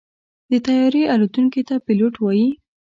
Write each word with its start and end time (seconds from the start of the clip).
د 0.51 0.53
طیارې 0.65 1.03
الوتونکي 1.13 1.61
ته 1.67 1.75
پيلوټ 1.85 2.13
وایي. 2.19 2.49